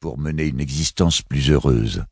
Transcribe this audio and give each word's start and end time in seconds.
pour 0.00 0.18
mener 0.18 0.46
une 0.46 0.60
existence 0.60 1.22
plus 1.22 1.50
heureuse. 1.50 2.04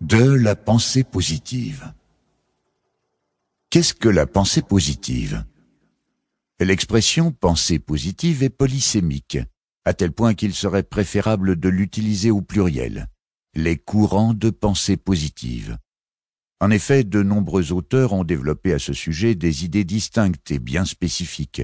De 0.00 0.22
la 0.22 0.54
pensée 0.54 1.02
positive. 1.02 1.92
Qu'est-ce 3.70 3.92
que 3.92 4.08
la 4.08 4.26
pensée 4.26 4.62
positive? 4.62 5.44
L'expression 6.60 7.32
pensée 7.32 7.78
positive 7.78 8.44
est 8.44 8.50
polysémique, 8.50 9.38
à 9.84 9.94
tel 9.94 10.12
point 10.12 10.34
qu'il 10.34 10.54
serait 10.54 10.84
préférable 10.84 11.56
de 11.56 11.68
l'utiliser 11.68 12.30
au 12.30 12.40
pluriel. 12.40 13.08
Les 13.58 13.78
courants 13.78 14.34
de 14.34 14.50
pensée 14.50 14.98
positive. 14.98 15.78
En 16.60 16.70
effet, 16.70 17.04
de 17.04 17.22
nombreux 17.22 17.72
auteurs 17.72 18.12
ont 18.12 18.22
développé 18.22 18.74
à 18.74 18.78
ce 18.78 18.92
sujet 18.92 19.34
des 19.34 19.64
idées 19.64 19.84
distinctes 19.84 20.50
et 20.50 20.58
bien 20.58 20.84
spécifiques, 20.84 21.62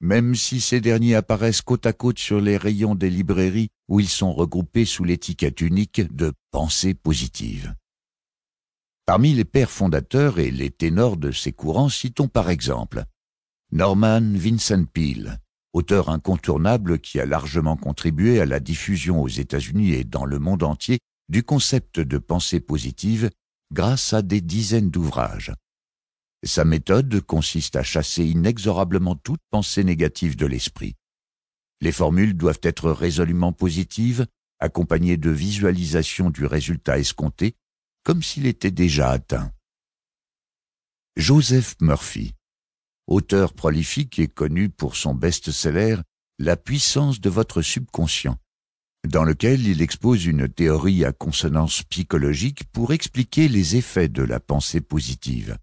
même 0.00 0.34
si 0.34 0.60
ces 0.60 0.82
derniers 0.82 1.14
apparaissent 1.14 1.62
côte 1.62 1.86
à 1.86 1.94
côte 1.94 2.18
sur 2.18 2.42
les 2.42 2.58
rayons 2.58 2.94
des 2.94 3.08
librairies 3.08 3.70
où 3.88 4.00
ils 4.00 4.08
sont 4.10 4.34
regroupés 4.34 4.84
sous 4.84 5.02
l'étiquette 5.02 5.62
unique 5.62 6.14
de 6.14 6.34
pensée 6.50 6.92
positive. 6.92 7.74
Parmi 9.06 9.32
les 9.32 9.46
pères 9.46 9.70
fondateurs 9.70 10.40
et 10.40 10.50
les 10.50 10.70
ténors 10.70 11.16
de 11.16 11.30
ces 11.30 11.52
courants, 11.52 11.88
citons 11.88 12.28
par 12.28 12.50
exemple 12.50 13.04
Norman 13.72 14.34
Vincent 14.34 14.84
Peale, 14.84 15.38
auteur 15.72 16.10
incontournable 16.10 16.98
qui 16.98 17.18
a 17.18 17.24
largement 17.24 17.78
contribué 17.78 18.42
à 18.42 18.44
la 18.44 18.60
diffusion 18.60 19.22
aux 19.22 19.28
États-Unis 19.28 19.92
et 19.92 20.04
dans 20.04 20.26
le 20.26 20.38
monde 20.38 20.64
entier 20.64 20.98
du 21.30 21.44
concept 21.44 22.00
de 22.00 22.18
pensée 22.18 22.58
positive 22.58 23.30
grâce 23.72 24.12
à 24.12 24.20
des 24.20 24.40
dizaines 24.40 24.90
d'ouvrages. 24.90 25.52
Sa 26.44 26.64
méthode 26.64 27.20
consiste 27.20 27.76
à 27.76 27.84
chasser 27.84 28.24
inexorablement 28.24 29.14
toute 29.14 29.40
pensée 29.48 29.84
négative 29.84 30.34
de 30.36 30.46
l'esprit. 30.46 30.96
Les 31.80 31.92
formules 31.92 32.36
doivent 32.36 32.60
être 32.62 32.90
résolument 32.90 33.52
positives, 33.52 34.26
accompagnées 34.58 35.16
de 35.18 35.30
visualisation 35.30 36.30
du 36.30 36.46
résultat 36.46 36.98
escompté 36.98 37.54
comme 38.02 38.24
s'il 38.24 38.46
était 38.46 38.72
déjà 38.72 39.10
atteint. 39.10 39.52
Joseph 41.16 41.76
Murphy, 41.80 42.34
auteur 43.06 43.54
prolifique 43.54 44.18
et 44.18 44.26
connu 44.26 44.68
pour 44.68 44.96
son 44.96 45.14
best-seller 45.14 45.96
La 46.40 46.56
puissance 46.56 47.20
de 47.20 47.30
votre 47.30 47.62
subconscient, 47.62 48.36
dans 49.08 49.24
lequel 49.24 49.66
il 49.66 49.82
expose 49.82 50.26
une 50.26 50.48
théorie 50.48 51.04
à 51.04 51.12
consonance 51.12 51.82
psychologique 51.84 52.64
pour 52.72 52.92
expliquer 52.92 53.48
les 53.48 53.76
effets 53.76 54.08
de 54.08 54.22
la 54.22 54.40
pensée 54.40 54.80
positive. 54.80 55.56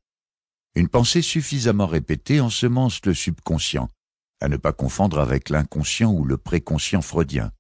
Une 0.76 0.90
pensée 0.90 1.22
suffisamment 1.22 1.88
répétée 1.88 2.40
ensemence 2.40 3.06
le 3.06 3.14
subconscient, 3.14 3.90
à 4.42 4.48
ne 4.48 4.58
pas 4.58 4.74
confondre 4.74 5.20
avec 5.20 5.50
l'inconscient 5.50 6.12
ou 6.12 6.24
le 6.24 6.38
préconscient 6.38 7.02
freudien, 7.02 7.52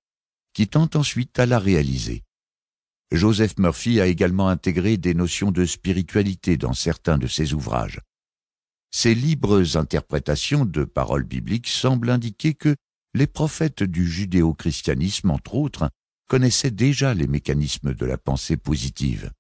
qui 0.53 0.67
tente 0.67 0.95
ensuite 0.95 1.37
à 1.39 1.45
la 1.45 1.59
réaliser. 1.59 2.23
Joseph 3.11 3.57
Murphy 3.57 4.01
a 4.01 4.07
également 4.07 4.49
intégré 4.49 4.97
des 4.97 5.13
notions 5.13 5.51
de 5.51 5.65
spiritualité 5.65 6.57
dans 6.57 6.73
certains 6.73 7.17
de 7.17 7.27
ses 7.27 7.53
ouvrages. 7.53 8.01
Ses 8.91 9.15
libres 9.15 9.77
interprétations 9.77 10.65
de 10.65 10.83
paroles 10.83 11.23
bibliques 11.23 11.67
semblent 11.67 12.09
indiquer 12.09 12.53
que 12.53 12.75
les 13.17 13.27
prophètes 13.27 13.83
du 13.83 14.09
judéo-christianisme, 14.09 15.31
entre 15.31 15.55
autres, 15.55 15.89
connaissaient 16.29 16.71
déjà 16.71 17.13
les 17.13 17.27
mécanismes 17.27 17.93
de 17.93 18.05
la 18.05 18.17
pensée 18.17 18.57
positive. 18.57 19.31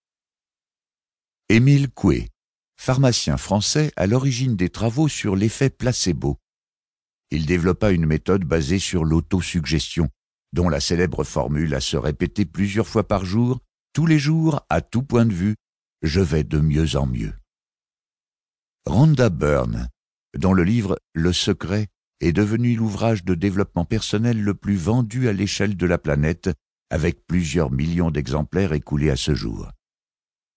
Émile 1.47 1.89
Coué, 1.89 2.29
pharmacien 2.75 3.37
français 3.37 3.91
à 3.95 4.07
l'origine 4.07 4.55
des 4.55 4.69
travaux 4.69 5.07
sur 5.07 5.35
l'effet 5.35 5.69
placebo. 5.69 6.37
Il 7.29 7.45
développa 7.45 7.91
une 7.91 8.05
méthode 8.05 8.45
basée 8.45 8.79
sur 8.79 9.05
l'autosuggestion, 9.05 10.09
dont 10.53 10.69
la 10.69 10.79
célèbre 10.79 11.23
formule 11.23 11.75
à 11.75 11.81
se 11.81 11.97
répéter 11.97 12.45
plusieurs 12.45 12.87
fois 12.87 13.07
par 13.07 13.25
jour, 13.25 13.59
tous 13.93 14.05
les 14.05 14.19
jours, 14.19 14.61
à 14.69 14.81
tout 14.81 15.03
point 15.03 15.25
de 15.25 15.33
vue, 15.33 15.55
je 16.01 16.21
vais 16.21 16.43
de 16.43 16.59
mieux 16.59 16.95
en 16.95 17.05
mieux. 17.05 17.33
Rhonda 18.85 19.29
Byrne, 19.29 19.89
dont 20.37 20.53
le 20.53 20.63
livre 20.63 20.97
Le 21.13 21.33
secret 21.33 21.87
est 22.19 22.33
devenu 22.33 22.75
l'ouvrage 22.75 23.23
de 23.23 23.35
développement 23.35 23.85
personnel 23.85 24.41
le 24.41 24.53
plus 24.53 24.75
vendu 24.75 25.27
à 25.27 25.33
l'échelle 25.33 25.77
de 25.77 25.85
la 25.85 25.97
planète, 25.97 26.49
avec 26.89 27.25
plusieurs 27.27 27.71
millions 27.71 28.11
d'exemplaires 28.11 28.73
écoulés 28.73 29.09
à 29.09 29.15
ce 29.15 29.35
jour. 29.35 29.69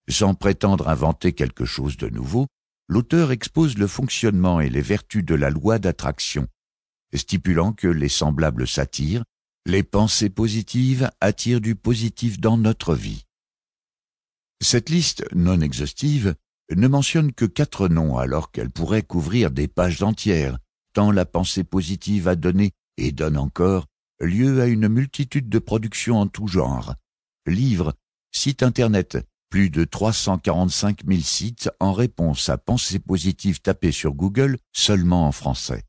Sans 0.08 0.34
prétendre 0.34 0.88
inventer 0.88 1.32
quelque 1.32 1.64
chose 1.64 1.96
de 1.96 2.08
nouveau, 2.08 2.46
l'auteur 2.88 3.30
expose 3.30 3.78
le 3.78 3.86
fonctionnement 3.86 4.60
et 4.60 4.70
les 4.70 4.80
vertus 4.80 5.24
de 5.24 5.34
la 5.34 5.50
loi 5.50 5.78
d'attraction, 5.78 6.46
stipulant 7.14 7.72
que 7.72 7.88
les 7.88 8.08
semblables 8.08 8.66
s'attirent 8.66 9.24
les 9.66 9.82
pensées 9.82 10.30
positives 10.30 11.10
attirent 11.20 11.60
du 11.60 11.74
positif 11.74 12.40
dans 12.40 12.56
notre 12.56 12.94
vie. 12.94 13.26
Cette 14.62 14.90
liste 14.90 15.24
non 15.34 15.60
exhaustive 15.60 16.34
ne 16.74 16.88
mentionne 16.88 17.32
que 17.32 17.44
quatre 17.44 17.88
noms 17.88 18.16
alors 18.16 18.50
qu'elle 18.50 18.70
pourrait 18.70 19.02
couvrir 19.02 19.50
des 19.50 19.68
pages 19.68 20.02
entières, 20.02 20.58
tant 20.92 21.10
la 21.10 21.24
pensée 21.24 21.64
positive 21.64 22.28
a 22.28 22.36
donné, 22.36 22.72
et 22.96 23.12
donne 23.12 23.36
encore, 23.36 23.86
lieu 24.20 24.60
à 24.60 24.66
une 24.66 24.88
multitude 24.88 25.48
de 25.48 25.58
productions 25.58 26.20
en 26.20 26.26
tout 26.26 26.46
genre. 26.46 26.94
Livres, 27.46 27.94
sites 28.32 28.62
internet, 28.62 29.18
plus 29.50 29.70
de 29.70 29.84
345 29.84 31.00
000 31.06 31.20
sites 31.20 31.70
en 31.80 31.92
réponse 31.92 32.48
à 32.48 32.56
pensée 32.56 33.00
positive 33.00 33.60
tapée 33.60 33.92
sur 33.92 34.14
Google 34.14 34.58
seulement 34.72 35.26
en 35.26 35.32
français. 35.32 35.84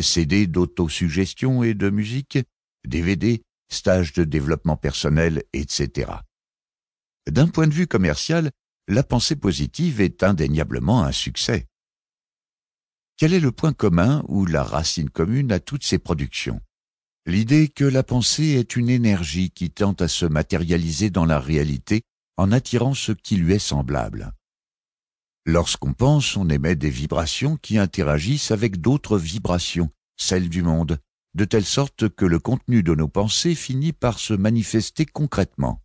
CD 0.00 0.46
d'autosuggestion 0.46 1.62
et 1.62 1.74
de 1.74 1.90
musique, 1.90 2.38
DVD, 2.86 3.42
stages 3.70 4.12
de 4.12 4.24
développement 4.24 4.76
personnel, 4.76 5.42
etc. 5.52 6.10
D'un 7.30 7.48
point 7.48 7.66
de 7.66 7.74
vue 7.74 7.86
commercial, 7.86 8.50
la 8.88 9.02
pensée 9.02 9.36
positive 9.36 10.00
est 10.00 10.22
indéniablement 10.22 11.04
un 11.04 11.12
succès. 11.12 11.66
Quel 13.16 13.32
est 13.32 13.40
le 13.40 13.52
point 13.52 13.72
commun 13.72 14.24
ou 14.26 14.44
la 14.44 14.64
racine 14.64 15.08
commune 15.08 15.52
à 15.52 15.60
toutes 15.60 15.84
ces 15.84 15.98
productions? 15.98 16.60
L'idée 17.26 17.68
que 17.68 17.84
la 17.84 18.02
pensée 18.02 18.56
est 18.58 18.74
une 18.74 18.90
énergie 18.90 19.50
qui 19.50 19.70
tente 19.70 20.02
à 20.02 20.08
se 20.08 20.26
matérialiser 20.26 21.10
dans 21.10 21.24
la 21.24 21.38
réalité 21.38 22.02
en 22.36 22.50
attirant 22.50 22.92
ce 22.92 23.12
qui 23.12 23.36
lui 23.36 23.54
est 23.54 23.60
semblable. 23.60 24.32
Lorsqu'on 25.46 25.92
pense, 25.92 26.36
on 26.36 26.48
émet 26.48 26.74
des 26.74 26.90
vibrations 26.90 27.56
qui 27.56 27.78
interagissent 27.78 28.50
avec 28.50 28.80
d'autres 28.80 29.16
vibrations, 29.16 29.90
celles 30.16 30.48
du 30.48 30.62
monde, 30.62 30.98
de 31.34 31.44
telle 31.44 31.64
sorte 31.64 32.08
que 32.08 32.24
le 32.24 32.40
contenu 32.40 32.82
de 32.82 32.94
nos 32.96 33.08
pensées 33.08 33.54
finit 33.54 33.92
par 33.92 34.18
se 34.18 34.34
manifester 34.34 35.06
concrètement. 35.06 35.82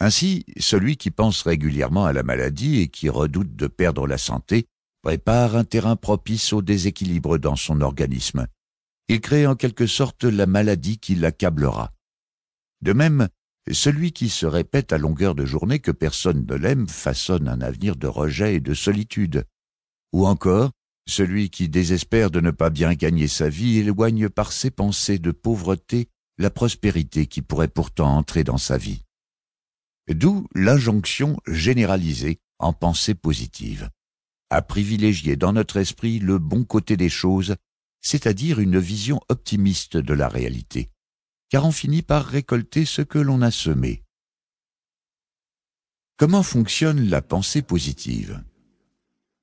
Ainsi, 0.00 0.44
celui 0.58 0.96
qui 0.96 1.10
pense 1.10 1.42
régulièrement 1.42 2.04
à 2.04 2.12
la 2.12 2.22
maladie 2.22 2.80
et 2.80 2.88
qui 2.88 3.08
redoute 3.08 3.56
de 3.56 3.66
perdre 3.66 4.06
la 4.06 4.18
santé 4.18 4.66
prépare 5.02 5.56
un 5.56 5.64
terrain 5.64 5.96
propice 5.96 6.52
au 6.52 6.62
déséquilibre 6.62 7.38
dans 7.38 7.56
son 7.56 7.80
organisme. 7.80 8.46
Il 9.08 9.20
crée 9.20 9.46
en 9.46 9.56
quelque 9.56 9.86
sorte 9.86 10.24
la 10.24 10.46
maladie 10.46 10.98
qui 10.98 11.14
l'accablera. 11.14 11.92
De 12.82 12.92
même, 12.92 13.28
celui 13.70 14.12
qui 14.12 14.28
se 14.28 14.46
répète 14.46 14.92
à 14.92 14.98
longueur 14.98 15.34
de 15.34 15.44
journée 15.44 15.78
que 15.78 15.90
personne 15.90 16.46
ne 16.46 16.54
l'aime 16.54 16.88
façonne 16.88 17.48
un 17.48 17.60
avenir 17.60 17.96
de 17.96 18.06
rejet 18.06 18.56
et 18.56 18.60
de 18.60 18.74
solitude. 18.74 19.44
Ou 20.12 20.26
encore, 20.26 20.70
celui 21.08 21.50
qui 21.50 21.68
désespère 21.68 22.30
de 22.30 22.40
ne 22.40 22.50
pas 22.50 22.70
bien 22.70 22.94
gagner 22.94 23.28
sa 23.28 23.48
vie 23.48 23.78
éloigne 23.78 24.28
par 24.28 24.52
ses 24.52 24.70
pensées 24.70 25.18
de 25.18 25.30
pauvreté 25.30 26.08
la 26.38 26.50
prospérité 26.50 27.26
qui 27.26 27.42
pourrait 27.42 27.68
pourtant 27.68 28.16
entrer 28.16 28.44
dans 28.44 28.58
sa 28.58 28.78
vie. 28.78 29.02
D'où 30.08 30.46
l'injonction 30.54 31.36
généralisée 31.46 32.40
en 32.58 32.72
pensée 32.72 33.14
positive, 33.14 33.90
à 34.50 34.62
privilégier 34.62 35.36
dans 35.36 35.52
notre 35.52 35.76
esprit 35.76 36.18
le 36.18 36.38
bon 36.38 36.64
côté 36.64 36.96
des 36.96 37.08
choses, 37.08 37.56
c'est-à-dire 38.00 38.60
une 38.60 38.78
vision 38.78 39.20
optimiste 39.28 39.96
de 39.96 40.14
la 40.14 40.28
réalité, 40.28 40.90
car 41.48 41.64
on 41.64 41.72
finit 41.72 42.02
par 42.02 42.26
récolter 42.26 42.84
ce 42.84 43.02
que 43.02 43.18
l'on 43.18 43.42
a 43.42 43.50
semé. 43.50 44.02
Comment 46.16 46.42
fonctionne 46.42 47.08
la 47.08 47.22
pensée 47.22 47.62
positive? 47.62 48.42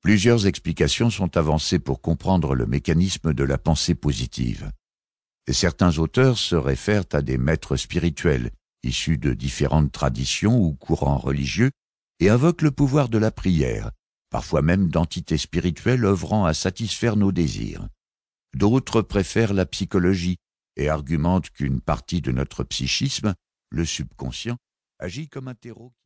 Plusieurs 0.01 0.45
explications 0.45 1.09
sont 1.09 1.37
avancées 1.37 1.79
pour 1.79 2.01
comprendre 2.01 2.53
le 2.53 2.65
mécanisme 2.65 3.33
de 3.33 3.43
la 3.43 3.57
pensée 3.57 3.95
positive. 3.95 4.71
Certains 5.49 5.97
auteurs 5.97 6.37
se 6.37 6.55
réfèrent 6.55 7.05
à 7.13 7.21
des 7.21 7.37
maîtres 7.37 7.77
spirituels, 7.77 8.51
issus 8.83 9.17
de 9.17 9.33
différentes 9.33 9.91
traditions 9.91 10.59
ou 10.61 10.73
courants 10.73 11.17
religieux, 11.17 11.71
et 12.19 12.29
invoquent 12.29 12.61
le 12.61 12.71
pouvoir 12.71 13.09
de 13.09 13.17
la 13.17 13.31
prière, 13.31 13.91
parfois 14.29 14.61
même 14.61 14.89
d'entités 14.89 15.37
spirituelles 15.37 16.05
œuvrant 16.05 16.45
à 16.45 16.53
satisfaire 16.53 17.15
nos 17.15 17.31
désirs. 17.31 17.87
D'autres 18.53 19.01
préfèrent 19.01 19.53
la 19.53 19.65
psychologie 19.65 20.37
et 20.75 20.89
argumentent 20.89 21.49
qu'une 21.49 21.81
partie 21.81 22.21
de 22.21 22.31
notre 22.31 22.63
psychisme, 22.63 23.33
le 23.69 23.85
subconscient, 23.85 24.57
agit 24.99 25.27
comme 25.27 25.47
un 25.47 25.55
terreau 25.55 25.93